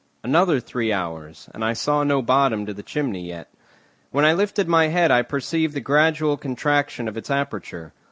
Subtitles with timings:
[0.23, 3.53] Another three hours, and I saw no bottom to the chimney yet.
[4.09, 7.93] When I lifted my head I perceived the gradual contraction of its aperture.